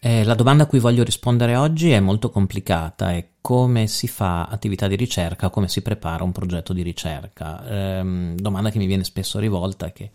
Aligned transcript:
Eh, 0.00 0.22
la 0.22 0.34
domanda 0.34 0.62
a 0.62 0.66
cui 0.66 0.78
voglio 0.78 1.02
rispondere 1.02 1.56
oggi 1.56 1.90
è 1.90 1.98
molto 1.98 2.30
complicata, 2.30 3.12
è 3.12 3.30
come 3.40 3.88
si 3.88 4.06
fa 4.06 4.46
attività 4.46 4.86
di 4.86 4.94
ricerca, 4.94 5.50
come 5.50 5.66
si 5.66 5.82
prepara 5.82 6.22
un 6.22 6.30
progetto 6.30 6.72
di 6.72 6.82
ricerca. 6.82 7.66
Eh, 7.66 8.34
domanda 8.36 8.70
che 8.70 8.78
mi 8.78 8.86
viene 8.86 9.02
spesso 9.02 9.40
rivolta 9.40 9.90
che, 9.90 10.10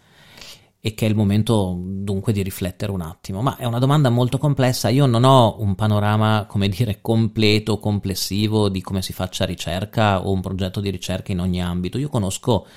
e 0.80 0.94
che 0.94 1.06
è 1.06 1.10
il 1.10 1.16
momento 1.16 1.78
dunque 1.78 2.32
di 2.32 2.42
riflettere 2.42 2.94
un 2.94 3.02
attimo. 3.02 3.42
Ma 3.42 3.58
è 3.58 3.66
una 3.66 3.80
domanda 3.80 4.10
molto 4.10 4.38
complessa, 4.38 4.88
io 4.88 5.06
non 5.06 5.26
ho 5.26 5.58
un 5.60 5.76
panorama, 5.76 6.46
come 6.48 6.70
dire, 6.70 7.00
completo, 7.02 7.78
complessivo 7.78 8.70
di 8.70 8.82
come 8.82 9.02
si 9.02 9.12
faccia 9.12 9.44
ricerca 9.44 10.26
o 10.26 10.32
un 10.32 10.40
progetto 10.40 10.80
di 10.80 10.92
ricerca 10.92 11.34
in 11.34 11.42
ogni 11.42 11.62
ambito. 11.62 11.98
Io 11.98 12.08
conosco 12.08 12.68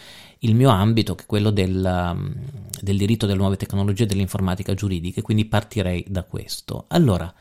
il 0.41 0.55
mio 0.55 0.71
ambito, 0.71 1.14
che 1.14 1.25
è 1.25 1.27
quello 1.27 1.50
del, 1.50 1.82
um, 1.84 2.34
del 2.80 2.96
diritto 2.96 3.27
delle 3.27 3.39
nuove 3.39 3.56
tecnologie 3.56 4.05
e 4.05 4.06
dell'informatica 4.06 4.74
giuridica, 4.74 5.23
quindi 5.23 5.45
partirei 5.45 6.05
da 6.09 6.24
questo. 6.24 6.84
Allora, 6.88 7.33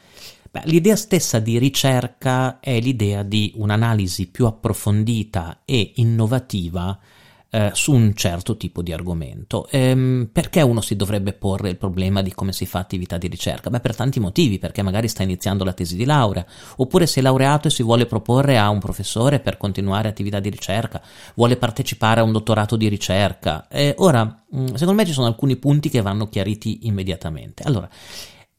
beh, 0.50 0.62
l'idea 0.66 0.96
stessa 0.96 1.40
di 1.40 1.58
ricerca 1.58 2.60
è 2.60 2.80
l'idea 2.80 3.24
di 3.24 3.52
un'analisi 3.55 4.28
più 4.28 4.46
approfondita 4.46 5.62
e 5.66 5.94
innovativa 5.96 6.98
eh, 7.55 7.72
su 7.73 7.94
un 7.94 8.14
certo 8.16 8.58
tipo 8.58 8.82
di 8.82 8.91
argomento. 8.91 9.68
Ehm, 9.72 10.27
perché 10.30 10.62
uno 10.62 10.82
si 10.82 10.98
dovrebbe 10.98 11.32
porre 11.32 11.70
il 11.70 11.77
problema 11.77 12.22
di 12.22 12.34
come 12.34 12.52
si 12.52 12.66
fa 12.66 12.80
attività 12.80 13.18
di 13.18 13.27
ricerca? 13.27 13.70
Beh, 13.70 13.80
per 13.80 13.96
tanti 13.96 14.20
motivi, 14.20 14.59
perché 14.59 14.82
magari 14.82 15.08
sta 15.08 15.23
iniziando 15.23 15.63
la 15.63 15.72
tesi 15.72 15.96
di 15.96 16.04
laurea, 16.04 16.46
oppure 16.76 17.08
si 17.08 17.20
è 17.20 17.22
laureato 17.22 17.70
e 17.70 17.72
si 17.72 17.82
vuole 17.82 18.08
proporre 18.08 18.58
a 18.58 18.68
un 18.68 18.80
professore 18.80 19.40
per 19.40 19.55
continuare 19.55 20.10
attività 20.10 20.41
di 20.41 20.49
ricerca, 20.49 21.02
vuole 21.36 21.55
partecipare 21.55 22.20
a 22.20 22.23
un 22.23 22.34
dottorato 22.34 22.76
di 22.76 22.90
ricerca. 22.90 23.70
Eh, 23.70 23.96
ora, 23.99 24.44
mm, 24.54 24.74
secondo 24.74 25.02
me 25.02 25.05
ci 25.05 25.13
sono 25.13 25.27
alcuni 25.27 25.55
punti 25.55 25.88
che 25.88 26.02
vanno 26.02 26.27
chiariti 26.27 26.88
immediatamente. 26.88 27.63
Allora, 27.63 27.88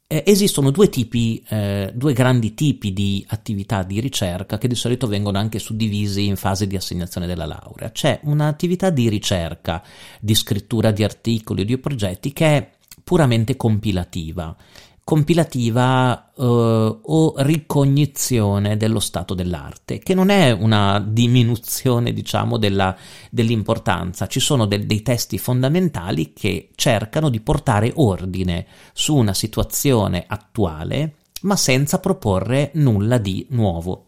eh, 0.09 0.23
esistono 0.27 0.71
due 0.71 0.89
tipi, 0.89 1.43
eh, 1.49 1.91
due 1.95 2.13
grandi 2.13 2.55
tipi 2.55 2.93
di 2.93 3.25
attività 3.29 3.83
di 3.83 4.01
ricerca 4.01 4.57
che 4.57 4.69
di 4.69 4.75
solito 4.75 5.07
vengono 5.07 5.39
anche 5.39 5.59
suddivisi 5.59 6.27
in 6.27 6.37
fase 6.37 6.67
di 6.67 6.77
assegnazione 6.77 7.27
della 7.27 7.47
laurea. 7.47 7.91
C'è 7.91 8.21
un'attività 8.23 8.91
di 8.91 9.09
ricerca, 9.09 9.83
di 10.21 10.35
scrittura 10.35 10.93
di 10.93 11.03
articoli 11.03 11.63
o 11.63 11.65
di 11.65 11.79
progetti 11.79 12.33
che 12.33 12.47
è 12.47 12.71
puramente 13.03 13.57
compilativa 13.57 14.55
compilativa 15.07 16.33
eh, 16.37 16.43
o 16.43 17.35
ricognizione 17.37 18.77
dello 18.77 18.99
stato 18.99 19.35
dell'arte, 19.35 20.01
che 20.01 20.15
non 20.15 20.31
è 20.31 20.51
una 20.51 20.99
diminuzione, 20.99 22.13
diciamo, 22.13 22.59
della, 22.59 22.97
dell'importanza. 23.31 24.27
Ci 24.27 24.41
sono 24.41 24.67
de- 24.67 24.85
dei 24.85 25.03
testi 25.03 25.39
fondamentali 25.39 26.33
che 26.33 26.71
cercano 26.75 27.29
di 27.29 27.39
portare 27.39 27.93
ordine 27.95 28.67
su 28.93 29.15
una 29.15 29.33
situazione 29.33 30.25
attuale, 30.27 31.19
ma 31.43 31.55
senza 31.55 32.01
proporre 32.01 32.73
nulla 32.75 33.19
di 33.19 33.47
nuovo. 33.51 34.06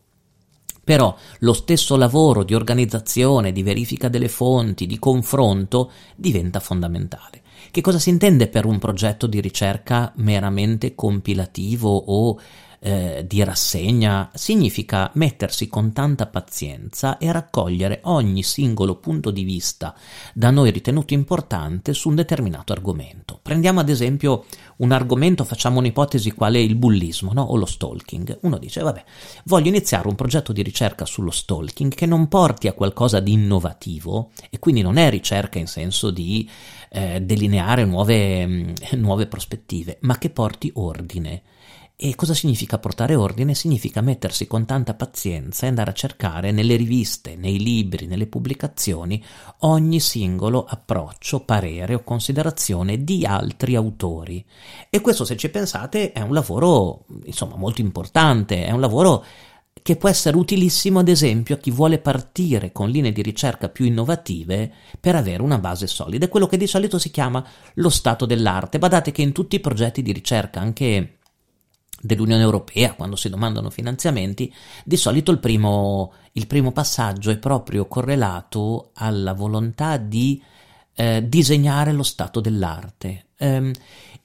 Però 0.88 1.14
lo 1.40 1.52
stesso 1.52 1.98
lavoro 1.98 2.44
di 2.44 2.54
organizzazione, 2.54 3.52
di 3.52 3.62
verifica 3.62 4.08
delle 4.08 4.30
fonti, 4.30 4.86
di 4.86 4.98
confronto 4.98 5.90
diventa 6.16 6.60
fondamentale. 6.60 7.42
Che 7.70 7.82
cosa 7.82 7.98
si 7.98 8.08
intende 8.08 8.48
per 8.48 8.64
un 8.64 8.78
progetto 8.78 9.26
di 9.26 9.38
ricerca 9.42 10.10
meramente 10.16 10.94
compilativo 10.94 11.94
o 11.94 12.40
eh, 12.80 13.24
di 13.26 13.42
rassegna? 13.42 14.30
Significa 14.34 15.10
mettersi 15.14 15.68
con 15.68 15.92
tanta 15.92 16.26
pazienza 16.26 17.18
e 17.18 17.30
raccogliere 17.32 18.00
ogni 18.04 18.42
singolo 18.42 18.96
punto 18.96 19.30
di 19.30 19.42
vista 19.42 19.94
da 20.34 20.50
noi 20.50 20.70
ritenuto 20.70 21.14
importante 21.14 21.92
su 21.92 22.08
un 22.08 22.14
determinato 22.14 22.72
argomento. 22.72 23.38
Prendiamo 23.42 23.80
ad 23.80 23.88
esempio 23.88 24.44
un 24.76 24.92
argomento, 24.92 25.44
facciamo 25.44 25.78
un'ipotesi 25.78 26.32
quale 26.32 26.60
il 26.60 26.76
bullismo 26.76 27.32
no? 27.32 27.42
o 27.42 27.56
lo 27.56 27.66
stalking. 27.66 28.38
Uno 28.42 28.58
dice, 28.58 28.82
vabbè, 28.82 29.04
voglio 29.44 29.68
iniziare 29.68 30.08
un 30.08 30.14
progetto 30.14 30.52
di 30.52 30.62
ricerca 30.62 31.04
sullo 31.04 31.30
stalking 31.30 31.94
che 31.94 32.06
non 32.06 32.28
porti 32.28 32.68
a 32.68 32.72
qualcosa 32.72 33.20
di 33.20 33.32
innovativo 33.32 34.30
e 34.50 34.58
quindi 34.58 34.82
non 34.82 34.96
è 34.96 35.10
ricerca 35.10 35.58
in 35.58 35.66
senso 35.66 36.10
di 36.10 36.48
eh, 36.90 37.20
delineare 37.20 37.84
nuove, 37.84 38.46
mm, 38.46 38.72
nuove 38.96 39.26
prospettive, 39.26 39.98
ma 40.02 40.18
che 40.18 40.30
porti 40.30 40.70
ordine. 40.74 41.42
E 42.00 42.14
cosa 42.14 42.32
significa 42.32 42.78
portare 42.78 43.16
ordine? 43.16 43.56
Significa 43.56 44.00
mettersi 44.00 44.46
con 44.46 44.64
tanta 44.64 44.94
pazienza 44.94 45.66
e 45.66 45.70
andare 45.70 45.90
a 45.90 45.94
cercare 45.94 46.52
nelle 46.52 46.76
riviste, 46.76 47.34
nei 47.34 47.58
libri, 47.58 48.06
nelle 48.06 48.28
pubblicazioni 48.28 49.20
ogni 49.62 49.98
singolo 49.98 50.64
approccio, 50.64 51.40
parere 51.40 51.94
o 51.94 52.04
considerazione 52.04 53.02
di 53.02 53.26
altri 53.26 53.74
autori. 53.74 54.46
E 54.88 55.00
questo, 55.00 55.24
se 55.24 55.36
ci 55.36 55.48
pensate, 55.48 56.12
è 56.12 56.20
un 56.20 56.32
lavoro, 56.32 57.04
insomma, 57.24 57.56
molto 57.56 57.80
importante, 57.80 58.64
è 58.64 58.70
un 58.70 58.80
lavoro 58.80 59.24
che 59.82 59.96
può 59.96 60.08
essere 60.08 60.36
utilissimo 60.36 61.00
ad 61.00 61.08
esempio 61.08 61.56
a 61.56 61.58
chi 61.58 61.72
vuole 61.72 61.98
partire 61.98 62.70
con 62.70 62.90
linee 62.90 63.10
di 63.10 63.22
ricerca 63.22 63.68
più 63.68 63.84
innovative 63.86 64.72
per 65.00 65.16
avere 65.16 65.42
una 65.42 65.58
base 65.58 65.88
solida. 65.88 66.26
È 66.26 66.28
quello 66.28 66.46
che 66.46 66.58
di 66.58 66.68
solito 66.68 66.96
si 66.98 67.10
chiama 67.10 67.44
lo 67.74 67.88
stato 67.88 68.24
dell'arte. 68.24 68.78
Badate 68.78 69.10
che 69.10 69.22
in 69.22 69.32
tutti 69.32 69.56
i 69.56 69.60
progetti 69.60 70.00
di 70.00 70.12
ricerca, 70.12 70.60
anche 70.60 71.17
dell'Unione 72.00 72.42
Europea, 72.42 72.94
quando 72.94 73.16
si 73.16 73.28
domandano 73.28 73.70
finanziamenti, 73.70 74.52
di 74.84 74.96
solito 74.96 75.30
il 75.30 75.38
primo, 75.38 76.12
il 76.32 76.46
primo 76.46 76.72
passaggio 76.72 77.30
è 77.30 77.38
proprio 77.38 77.86
correlato 77.86 78.90
alla 78.94 79.32
volontà 79.32 79.96
di 79.96 80.42
eh, 80.94 81.24
disegnare 81.28 81.92
lo 81.92 82.02
stato 82.02 82.40
dell'arte. 82.40 83.26
Um, 83.38 83.70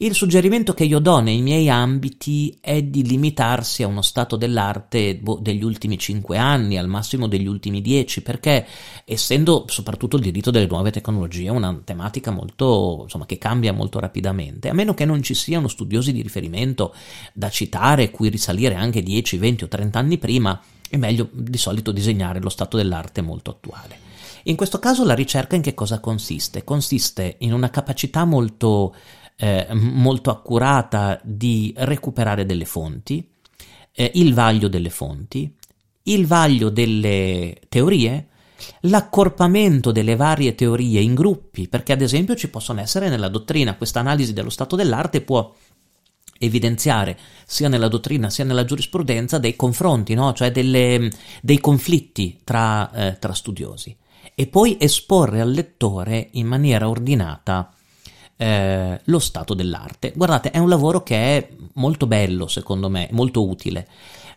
il 0.05 0.13
suggerimento 0.15 0.73
che 0.73 0.83
io 0.83 0.99
do 0.99 1.19
nei 1.19 1.41
miei 1.41 1.69
ambiti 1.69 2.57
è 2.59 2.81
di 2.81 3.03
limitarsi 3.03 3.83
a 3.83 3.87
uno 3.87 4.01
stato 4.01 4.35
dell'arte 4.35 5.15
boh, 5.15 5.39
degli 5.41 5.63
ultimi 5.63 5.97
cinque 5.97 6.37
anni, 6.37 6.77
al 6.77 6.87
massimo 6.87 7.27
degli 7.27 7.47
ultimi 7.47 7.81
dieci, 7.81 8.21
perché 8.21 8.65
essendo 9.05 9.65
soprattutto 9.67 10.17
il 10.17 10.23
diritto 10.23 10.51
delle 10.51 10.67
nuove 10.67 10.91
tecnologie 10.91 11.49
una 11.49 11.79
tematica 11.83 12.31
molto, 12.31 13.01
insomma, 13.03 13.25
che 13.25 13.37
cambia 13.37 13.71
molto 13.71 13.99
rapidamente, 13.99 14.67
a 14.67 14.73
meno 14.73 14.93
che 14.93 15.05
non 15.05 15.23
ci 15.23 15.33
siano 15.33 15.67
studiosi 15.67 16.11
di 16.11 16.21
riferimento 16.21 16.93
da 17.31 17.49
citare, 17.49 18.11
cui 18.11 18.29
risalire 18.29 18.75
anche 18.75 19.01
10, 19.01 19.37
20 19.37 19.63
o 19.63 19.67
30 19.67 19.99
anni 19.99 20.17
prima, 20.17 20.59
è 20.89 20.97
meglio 20.97 21.29
di 21.31 21.57
solito 21.57 21.91
disegnare 21.91 22.41
lo 22.41 22.49
stato 22.49 22.75
dell'arte 22.75 23.21
molto 23.21 23.51
attuale. 23.51 24.11
In 24.43 24.57
questo 24.57 24.77
caso 24.77 25.05
la 25.05 25.13
ricerca 25.15 25.55
in 25.55 25.61
che 25.61 25.73
cosa 25.73 26.01
consiste? 26.01 26.65
Consiste 26.65 27.37
in 27.39 27.53
una 27.53 27.69
capacità 27.69 28.25
molto 28.25 28.93
eh, 29.35 29.67
molto 29.71 30.29
accurata 30.29 31.19
di 31.23 31.73
recuperare 31.77 32.45
delle 32.45 32.65
fonti, 32.65 33.27
eh, 33.91 34.11
il 34.15 34.33
vaglio 34.33 34.67
delle 34.67 34.89
fonti, 34.89 35.53
il 36.03 36.25
vaglio 36.25 36.69
delle 36.69 37.61
teorie, 37.69 38.27
l'accorpamento 38.81 39.91
delle 39.91 40.15
varie 40.15 40.55
teorie 40.55 41.01
in 41.01 41.13
gruppi, 41.13 41.67
perché 41.67 41.93
ad 41.93 42.01
esempio 42.01 42.35
ci 42.35 42.49
possono 42.49 42.81
essere 42.81 43.09
nella 43.09 43.27
dottrina, 43.27 43.75
questa 43.75 43.99
analisi 43.99 44.33
dello 44.33 44.49
stato 44.49 44.75
dell'arte 44.75 45.21
può 45.21 45.53
evidenziare 46.39 47.17
sia 47.45 47.69
nella 47.69 47.87
dottrina 47.87 48.29
sia 48.29 48.43
nella 48.43 48.65
giurisprudenza 48.65 49.37
dei 49.37 49.55
confronti, 49.55 50.13
no? 50.13 50.33
cioè 50.33 50.51
delle, 50.51 51.09
dei 51.41 51.59
conflitti 51.59 52.39
tra, 52.43 52.91
eh, 52.91 53.19
tra 53.19 53.33
studiosi, 53.33 53.95
e 54.35 54.47
poi 54.47 54.77
esporre 54.79 55.41
al 55.41 55.51
lettore 55.51 56.29
in 56.33 56.47
maniera 56.47 56.89
ordinata 56.89 57.73
eh, 58.43 58.99
lo 59.05 59.19
stato 59.19 59.53
dell'arte. 59.53 60.11
Guardate, 60.13 60.51
è 60.51 60.57
un 60.57 60.67
lavoro 60.67 61.01
che 61.01 61.15
è 61.15 61.49
molto 61.75 62.07
bello, 62.07 62.47
secondo 62.47 62.89
me, 62.89 63.07
molto 63.11 63.47
utile. 63.47 63.87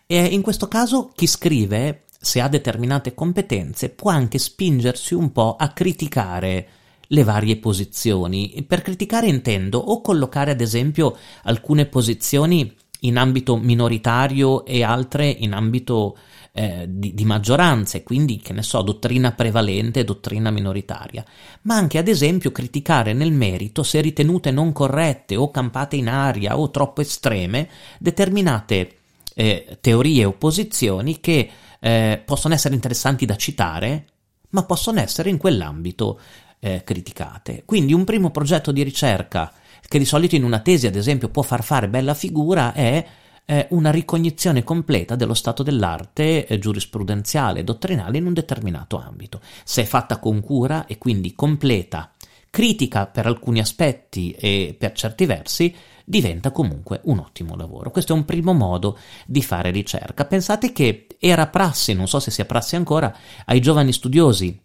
E 0.07 0.25
in 0.27 0.43
questo 0.43 0.69
caso 0.69 1.11
chi 1.13 1.27
scrive, 1.27 2.05
se 2.21 2.41
ha 2.41 2.47
determinate 2.47 3.15
competenze, 3.15 3.89
può 3.89 4.13
anche 4.13 4.39
spingersi 4.39 5.15
un 5.15 5.33
po' 5.33 5.57
a 5.59 5.71
criticare 5.71 6.69
le 7.09 7.25
varie 7.25 7.57
posizioni. 7.57 8.65
Per 8.65 8.83
criticare 8.83 9.27
intendo 9.27 9.79
o 9.79 10.01
collocare 10.01 10.53
ad 10.53 10.61
esempio 10.61 11.17
alcune 11.43 11.87
posizioni 11.87 12.73
in 13.01 13.17
ambito 13.17 13.57
minoritario 13.57 14.65
e 14.65 14.85
altre 14.85 15.29
in 15.29 15.53
ambito 15.53 16.17
eh, 16.59 16.87
di, 16.89 17.13
di 17.13 17.25
maggioranze, 17.27 18.03
quindi 18.03 18.39
che 18.39 18.55
ne 18.55 18.63
so, 18.63 18.81
dottrina 18.81 19.33
prevalente 19.33 20.01
e 20.01 20.05
dottrina 20.05 20.51
minoritaria, 20.51 21.23
ma 21.63 21.75
anche 21.75 21.99
ad 21.99 22.09
esempio 22.09 22.51
criticare 22.51 23.13
nel 23.13 23.31
merito 23.31 23.83
se 23.83 24.01
ritenute 24.01 24.51
non 24.51 24.73
corrette 24.73 25.37
o 25.37 25.51
campate 25.51 25.97
in 25.97 26.09
aria 26.09 26.59
o 26.59 26.71
troppo 26.71 27.03
estreme 27.03 27.69
determinate 27.99 28.97
eh, 29.35 29.77
teorie 29.83 30.25
o 30.25 30.33
posizioni 30.33 31.21
che 31.21 31.51
eh, 31.79 32.23
possono 32.25 32.55
essere 32.55 32.75
interessanti 32.75 33.27
da 33.27 33.37
citare, 33.37 34.07
ma 34.51 34.65
possono 34.65 35.01
essere 35.01 35.29
in 35.29 35.37
quell'ambito 35.37 36.19
eh, 36.61 36.83
criticate. 36.85 37.65
Quindi 37.67 37.93
un 37.93 38.05
primo 38.05 38.31
progetto 38.31 38.73
di 38.73 38.83
ricerca 38.83 39.53
che 39.87 39.99
di 39.99 40.07
solito 40.07 40.35
in 40.35 40.43
una 40.43 40.61
tesi, 40.61 40.87
ad 40.87 40.97
esempio, 40.97 41.29
può 41.29 41.43
far 41.43 41.63
fare 41.63 41.87
bella 41.89 42.15
figura 42.15 42.73
è 42.73 43.07
eh, 43.47 43.69
una 43.71 43.91
ricognizione 43.91 44.63
completa 44.63 45.17
dello 45.17 45.35
stato 45.35 45.63
dell'arte 45.63 46.47
eh, 46.47 46.59
giurisprudenziale 46.59 47.61
e 47.61 47.65
dottrinale 47.65 48.19
in 48.19 48.27
un 48.27 48.35
determinato 48.35 48.99
ambito. 49.01 49.41
Se 49.65 49.83
è 49.83 49.85
fatta 49.87 50.19
con 50.19 50.41
cura 50.41 50.87
e 50.87 50.99
quindi 50.99 51.35
completa, 51.35 52.11
critica 52.51 53.07
per 53.07 53.27
alcuni 53.27 53.61
aspetti 53.61 54.33
e 54.33 54.75
per 54.79 54.93
certi 54.93 55.25
versi, 55.27 55.75
diventa 56.05 56.51
comunque 56.51 57.01
un 57.05 57.19
ottimo 57.19 57.57
lavoro. 57.57 57.91
Questo 57.91 58.13
è 58.13 58.17
un 58.17 58.25
primo 58.25 58.53
modo 58.53 58.99
di 59.27 59.43
fare 59.43 59.71
ricerca. 59.71 60.25
Pensate 60.25 60.73
che 60.73 61.07
era 61.19 61.47
prassi, 61.47 61.95
non 61.95 62.09
so 62.09 62.21
se 62.21 62.31
sia 62.31 62.45
prassi 62.45 62.77
ancora, 62.77 63.15
ai 63.47 63.61
giovani 63.61 63.93
studiosi 63.93 64.65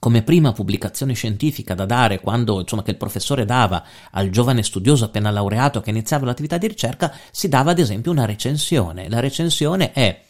come 0.00 0.22
prima 0.22 0.52
pubblicazione 0.52 1.12
scientifica 1.12 1.74
da 1.74 1.84
dare 1.84 2.20
quando 2.20 2.58
insomma 2.58 2.82
che 2.82 2.90
il 2.90 2.96
professore 2.96 3.44
dava 3.44 3.84
al 4.10 4.30
giovane 4.30 4.64
studioso 4.64 5.04
appena 5.04 5.30
laureato 5.30 5.80
che 5.80 5.90
iniziava 5.90 6.24
l'attività 6.24 6.58
di 6.58 6.66
ricerca 6.66 7.14
si 7.30 7.48
dava 7.48 7.70
ad 7.70 7.78
esempio 7.78 8.10
una 8.10 8.24
recensione 8.24 9.08
la 9.08 9.20
recensione 9.20 9.92
è 9.92 10.22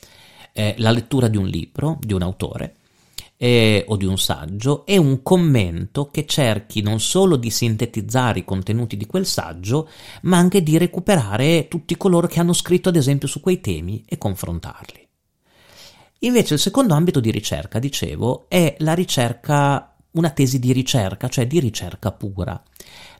eh, 0.53 0.75
la 0.79 0.91
lettura 0.91 1.29
di 1.29 1.37
un 1.37 1.47
libro 1.47 1.99
di 2.01 2.13
un 2.13 2.23
autore 2.23 2.75
eh, 3.43 3.85
o 3.89 3.97
di 3.97 4.05
un 4.05 4.19
saggio 4.19 4.85
e 4.85 4.99
un 4.99 5.23
commento 5.23 6.11
che 6.11 6.27
cerchi 6.27 6.83
non 6.83 7.01
solo 7.01 7.37
di 7.37 7.49
sintetizzare 7.49 8.41
i 8.41 8.45
contenuti 8.45 8.99
di 8.99 9.07
quel 9.07 9.25
saggio, 9.25 9.89
ma 10.23 10.37
anche 10.37 10.63
di 10.63 10.77
recuperare 10.77 11.67
tutti 11.67 11.97
coloro 11.97 12.27
che 12.27 12.39
hanno 12.39 12.53
scritto 12.53 12.91
ad 12.91 12.97
esempio 12.97 13.27
su 13.27 13.41
quei 13.41 13.61
temi 13.61 14.05
e 14.07 14.19
confrontarli. 14.19 15.10
Invece 16.23 16.55
il 16.55 16.61
secondo 16.61 16.95
ambito 16.95 17.19
di 17.19 17.31
ricerca, 17.31 17.79
dicevo, 17.79 18.45
è 18.49 18.77
la 18.81 18.93
ricerca, 18.93 19.97
una 20.13 20.31
tesi 20.31 20.59
di 20.59 20.73
ricerca, 20.73 21.29
cioè 21.29 21.47
di 21.47 21.61
ricerca 21.61 22.13
pura. 22.13 22.63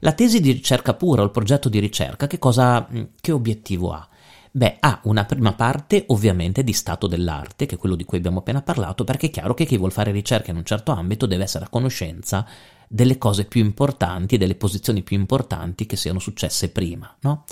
La 0.01 0.13
tesi 0.13 0.41
di 0.41 0.53
ricerca 0.53 0.93
pura 0.93 1.23
o 1.23 1.25
il 1.25 1.31
progetto 1.31 1.71
di 1.71 1.79
ricerca 1.79 2.27
che 2.27 2.39
cosa, 2.39 2.87
che 3.21 3.33
obiettivo 3.33 3.93
ha? 3.93 4.07
Beh, 4.53 4.77
ha 4.81 5.01
una 5.05 5.25
prima 5.25 5.55
parte 5.55 6.05
ovviamente 6.09 6.63
di 6.63 6.75
stato 6.75 7.07
dell'arte, 7.07 7.65
che 7.65 7.77
è 7.77 7.79
quello 7.79 7.95
di 7.95 8.05
cui 8.05 8.19
abbiamo 8.19 8.41
appena 8.41 8.61
parlato, 8.61 9.05
perché 9.05 9.27
è 9.27 9.31
chiaro 9.31 9.55
che 9.55 9.65
chi 9.65 9.79
vuole 9.79 9.93
fare 9.93 10.11
ricerca 10.11 10.51
in 10.51 10.59
un 10.59 10.65
certo 10.65 10.93
ambito 10.93 11.25
deve 11.25 11.45
essere 11.45 11.65
a 11.65 11.69
conoscenza 11.69 12.45
delle 12.87 13.17
cose 13.17 13.45
più 13.47 13.65
importanti 13.65 14.35
e 14.35 14.39
delle 14.39 14.57
posizioni 14.57 15.03
più 15.03 15.17
importanti 15.17 15.87
che 15.87 15.97
siano 15.97 16.19
successe 16.19 16.69
prima. 16.69 17.17
No? 17.21 17.45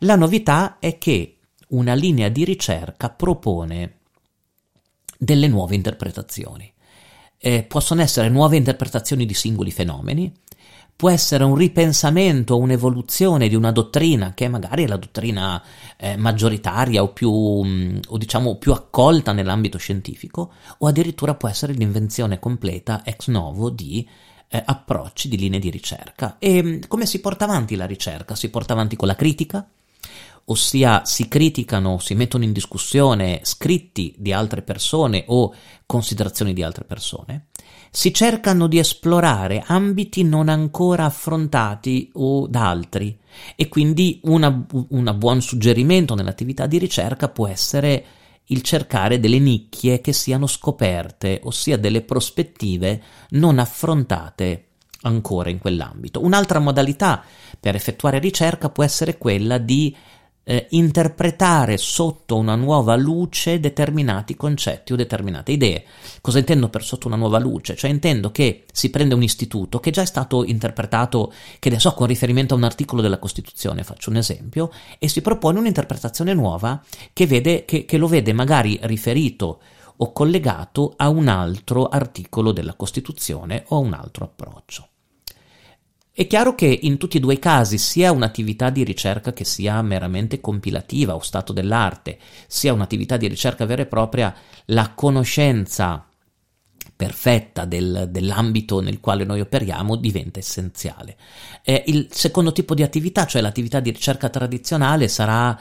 La 0.00 0.14
novità 0.14 0.78
è 0.78 0.98
che 0.98 1.38
una 1.68 1.94
linea 1.94 2.28
di 2.28 2.44
ricerca 2.44 3.08
propone 3.08 4.01
delle 5.22 5.46
nuove 5.46 5.76
interpretazioni. 5.76 6.70
Eh, 7.38 7.62
possono 7.62 8.02
essere 8.02 8.28
nuove 8.28 8.56
interpretazioni 8.56 9.24
di 9.24 9.34
singoli 9.34 9.70
fenomeni, 9.70 10.32
può 10.96 11.10
essere 11.10 11.44
un 11.44 11.54
ripensamento, 11.54 12.58
un'evoluzione 12.58 13.48
di 13.48 13.54
una 13.54 13.70
dottrina 13.70 14.34
che 14.34 14.48
magari 14.48 14.82
è 14.82 14.88
la 14.88 14.96
dottrina 14.96 15.62
eh, 15.96 16.16
maggioritaria 16.16 17.04
o 17.04 17.12
più, 17.12 17.30
mm, 17.32 17.98
o 18.08 18.18
diciamo 18.18 18.56
più 18.56 18.72
accolta 18.72 19.32
nell'ambito 19.32 19.78
scientifico, 19.78 20.52
o 20.78 20.88
addirittura 20.88 21.36
può 21.36 21.48
essere 21.48 21.72
l'invenzione 21.72 22.40
completa 22.40 23.02
ex 23.04 23.28
novo 23.28 23.70
di 23.70 24.08
eh, 24.48 24.60
approcci, 24.64 25.28
di 25.28 25.38
linee 25.38 25.60
di 25.60 25.70
ricerca. 25.70 26.36
E 26.40 26.62
mm, 26.62 26.80
come 26.88 27.06
si 27.06 27.20
porta 27.20 27.44
avanti 27.44 27.76
la 27.76 27.86
ricerca? 27.86 28.34
Si 28.34 28.50
porta 28.50 28.72
avanti 28.72 28.96
con 28.96 29.06
la 29.06 29.14
critica, 29.14 29.64
ossia 30.46 31.04
si 31.04 31.28
criticano, 31.28 31.98
si 31.98 32.14
mettono 32.14 32.44
in 32.44 32.52
discussione 32.52 33.40
scritti 33.42 34.14
di 34.18 34.32
altre 34.32 34.62
persone 34.62 35.24
o 35.28 35.54
considerazioni 35.86 36.52
di 36.52 36.62
altre 36.62 36.84
persone, 36.84 37.46
si 37.90 38.12
cercano 38.12 38.66
di 38.66 38.78
esplorare 38.78 39.62
ambiti 39.66 40.22
non 40.24 40.48
ancora 40.48 41.04
affrontati 41.04 42.10
o 42.14 42.46
da 42.46 42.68
altri 42.68 43.18
e 43.54 43.68
quindi 43.68 44.20
un 44.24 45.14
buon 45.16 45.42
suggerimento 45.42 46.14
nell'attività 46.14 46.66
di 46.66 46.78
ricerca 46.78 47.28
può 47.28 47.46
essere 47.46 48.04
il 48.46 48.62
cercare 48.62 49.20
delle 49.20 49.38
nicchie 49.38 50.00
che 50.00 50.12
siano 50.12 50.46
scoperte, 50.46 51.40
ossia 51.44 51.78
delle 51.78 52.02
prospettive 52.02 53.02
non 53.30 53.58
affrontate 53.58 54.68
ancora 55.02 55.50
in 55.50 55.58
quell'ambito. 55.58 56.22
Un'altra 56.22 56.58
modalità 56.58 57.22
per 57.58 57.74
effettuare 57.74 58.18
ricerca 58.18 58.68
può 58.68 58.84
essere 58.84 59.18
quella 59.18 59.58
di 59.58 59.94
eh, 60.44 60.66
interpretare 60.70 61.76
sotto 61.76 62.36
una 62.36 62.54
nuova 62.54 62.96
luce 62.96 63.60
determinati 63.60 64.34
concetti 64.34 64.92
o 64.92 64.96
determinate 64.96 65.52
idee. 65.52 65.84
Cosa 66.20 66.38
intendo 66.38 66.68
per 66.68 66.82
sotto 66.82 67.06
una 67.06 67.16
nuova 67.16 67.38
luce? 67.38 67.76
Cioè 67.76 67.90
intendo 67.90 68.30
che 68.32 68.64
si 68.72 68.90
prende 68.90 69.14
un 69.14 69.22
istituto 69.22 69.80
che 69.80 69.90
già 69.90 70.02
è 70.02 70.06
stato 70.06 70.44
interpretato, 70.44 71.32
che 71.58 71.70
ne 71.70 71.78
so, 71.78 71.92
con 71.94 72.06
riferimento 72.06 72.54
a 72.54 72.56
un 72.56 72.64
articolo 72.64 73.02
della 73.02 73.18
Costituzione, 73.18 73.84
faccio 73.84 74.10
un 74.10 74.16
esempio, 74.16 74.70
e 74.98 75.08
si 75.08 75.20
propone 75.20 75.58
un'interpretazione 75.58 76.34
nuova 76.34 76.82
che, 77.12 77.26
vede, 77.26 77.64
che, 77.64 77.84
che 77.84 77.96
lo 77.96 78.06
vede 78.06 78.32
magari 78.32 78.78
riferito 78.82 79.60
o 79.96 80.12
collegato 80.12 80.94
a 80.96 81.08
un 81.08 81.28
altro 81.28 81.86
articolo 81.86 82.52
della 82.52 82.74
Costituzione 82.74 83.64
o 83.68 83.76
a 83.76 83.80
un 83.80 83.92
altro 83.92 84.24
approccio. 84.24 84.88
È 86.14 86.26
chiaro 86.26 86.54
che 86.54 86.66
in 86.82 86.98
tutti 86.98 87.16
e 87.16 87.20
due 87.20 87.34
i 87.34 87.38
casi, 87.38 87.78
sia 87.78 88.12
un'attività 88.12 88.68
di 88.68 88.84
ricerca 88.84 89.32
che 89.32 89.44
sia 89.44 89.80
meramente 89.80 90.42
compilativa 90.42 91.14
o 91.14 91.20
stato 91.20 91.54
dell'arte, 91.54 92.18
sia 92.46 92.74
un'attività 92.74 93.16
di 93.16 93.28
ricerca 93.28 93.64
vera 93.64 93.80
e 93.80 93.86
propria, 93.86 94.34
la 94.66 94.92
conoscenza 94.94 96.06
perfetta 96.94 97.64
del, 97.64 98.08
dell'ambito 98.10 98.80
nel 98.80 99.00
quale 99.00 99.24
noi 99.24 99.40
operiamo 99.40 99.96
diventa 99.96 100.38
essenziale. 100.38 101.16
Eh, 101.64 101.84
il 101.86 102.08
secondo 102.10 102.52
tipo 102.52 102.74
di 102.74 102.82
attività, 102.82 103.24
cioè 103.24 103.40
l'attività 103.40 103.80
di 103.80 103.90
ricerca 103.90 104.28
tradizionale, 104.28 105.08
sarà, 105.08 105.58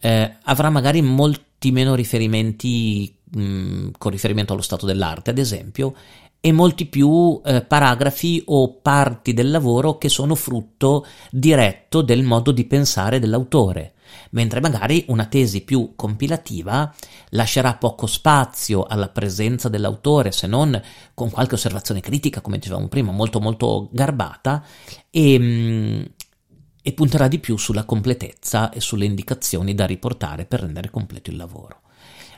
eh, 0.00 0.36
avrà 0.42 0.68
magari 0.68 1.00
molti 1.00 1.70
meno 1.70 1.94
riferimenti 1.94 3.16
mh, 3.36 3.90
con 3.98 4.10
riferimento 4.10 4.52
allo 4.52 4.62
stato 4.62 4.84
dell'arte, 4.84 5.30
ad 5.30 5.38
esempio, 5.38 5.94
e 6.44 6.50
molti 6.50 6.86
più 6.86 7.40
eh, 7.44 7.62
paragrafi 7.62 8.42
o 8.46 8.80
parti 8.80 9.32
del 9.32 9.48
lavoro 9.48 9.96
che 9.96 10.08
sono 10.08 10.34
frutto 10.34 11.06
diretto 11.30 12.02
del 12.02 12.24
modo 12.24 12.50
di 12.50 12.64
pensare 12.64 13.20
dell'autore, 13.20 13.94
mentre 14.30 14.58
magari 14.60 15.04
una 15.06 15.26
tesi 15.26 15.60
più 15.60 15.92
compilativa 15.94 16.92
lascerà 17.28 17.76
poco 17.76 18.08
spazio 18.08 18.82
alla 18.82 19.08
presenza 19.08 19.68
dell'autore 19.68 20.32
se 20.32 20.48
non 20.48 20.82
con 21.14 21.30
qualche 21.30 21.54
osservazione 21.54 22.00
critica, 22.00 22.40
come 22.40 22.58
dicevamo 22.58 22.88
prima, 22.88 23.12
molto 23.12 23.38
molto 23.38 23.88
garbata 23.92 24.64
e, 25.10 25.38
mm, 25.38 26.02
e 26.82 26.92
punterà 26.92 27.28
di 27.28 27.38
più 27.38 27.56
sulla 27.56 27.84
completezza 27.84 28.70
e 28.70 28.80
sulle 28.80 29.04
indicazioni 29.04 29.76
da 29.76 29.86
riportare 29.86 30.44
per 30.44 30.62
rendere 30.62 30.90
completo 30.90 31.30
il 31.30 31.36
lavoro. 31.36 31.82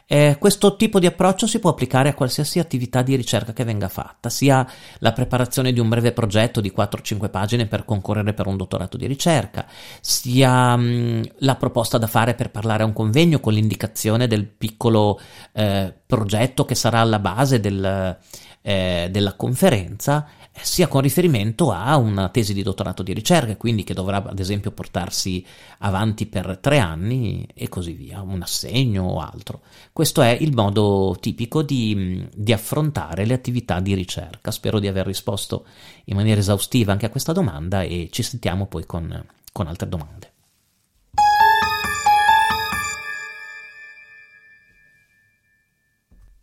Eh, 0.07 0.37
questo 0.39 0.77
tipo 0.77 0.99
di 0.99 1.07
approccio 1.07 1.47
si 1.47 1.59
può 1.59 1.71
applicare 1.71 2.11
a 2.11 2.15
qualsiasi 2.15 2.59
attività 2.59 3.01
di 3.01 3.17
ricerca 3.17 3.53
che 3.53 3.65
venga 3.65 3.89
fatta, 3.89 4.29
sia 4.29 4.67
la 4.99 5.13
preparazione 5.13 5.73
di 5.73 5.81
un 5.81 5.89
breve 5.89 6.13
progetto 6.13 6.61
di 6.61 6.73
4-5 6.77 7.31
pagine 7.31 7.67
per 7.67 7.85
concorrere 7.85 8.35
per 8.35 8.47
un 8.47 8.57
dottorato 8.57 8.99
di 8.99 9.07
ricerca, 9.07 9.67
sia 10.01 10.77
mh, 10.77 10.83
mm, 10.83 11.23
la 11.39 11.57
proposta 11.57 11.97
da 11.97 12.07
fare 12.07 12.35
per 12.35 12.51
parlare 12.51 12.83
a 12.83 12.87
un 12.87 12.93
convegno 12.93 13.41
con 13.41 13.55
l'indicazione 13.55 14.27
del 14.27 14.47
piccolo 14.47 15.19
eh, 15.53 15.93
progetto 16.05 16.65
che 16.65 16.75
sarà 16.75 17.01
alla 17.01 17.19
base 17.19 17.61
del, 17.61 18.19
eh, 18.61 19.09
della 19.11 19.35
conferenza 19.35 20.27
sia 20.63 20.87
con 20.87 21.01
riferimento 21.01 21.73
a 21.73 21.97
una 21.97 22.29
tesi 22.29 22.55
di 22.55 22.63
dottorato 22.63 23.03
di 23.03 23.13
ricerca, 23.13 23.57
quindi 23.57 23.85
che 23.85 23.95
dovrà 23.95 24.23
ad 24.25 24.39
esempio 24.39 24.71
portarsi 24.71 25.45
avanti 25.79 26.27
per 26.27 26.59
tre 26.61 26.79
anni 26.79 27.47
e 27.55 27.69
così 27.69 27.93
via, 27.93 28.21
un 28.23 28.43
assegno 28.43 29.05
o 29.05 29.21
altro. 29.21 29.63
Questo 29.93 30.23
è 30.23 30.37
il 30.41 30.55
modo 30.55 31.17
tipico 31.21 31.63
di, 31.63 32.27
di 32.35 32.53
affrontare 32.53 33.25
le 33.25 33.35
attività 33.35 33.81
di 33.81 33.95
ricerca. 33.95 34.51
Spero 34.51 34.79
di 34.79 34.87
aver 34.87 35.07
risposto 35.07 35.67
in 36.05 36.17
maniera 36.17 36.41
esaustiva 36.41 36.93
anche 36.93 37.07
a 37.07 37.11
questa 37.11 37.33
domanda 37.33 37.83
e 37.83 38.09
ci 38.11 38.23
sentiamo 38.23 38.67
poi 38.67 38.87
con, 38.87 39.25
con 39.53 39.67
altre 39.67 39.89
domande. 39.89 40.34